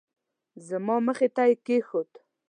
[0.67, 2.11] زما مخې ته یې کېښود.